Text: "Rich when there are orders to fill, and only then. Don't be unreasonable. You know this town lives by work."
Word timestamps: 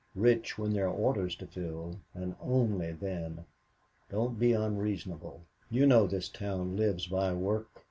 "Rich 0.15 0.57
when 0.57 0.73
there 0.73 0.87
are 0.87 0.91
orders 0.91 1.35
to 1.35 1.45
fill, 1.45 1.99
and 2.15 2.33
only 2.41 2.91
then. 2.91 3.45
Don't 4.09 4.39
be 4.39 4.51
unreasonable. 4.51 5.41
You 5.69 5.85
know 5.85 6.07
this 6.07 6.27
town 6.27 6.75
lives 6.75 7.05
by 7.05 7.33
work." 7.35 7.67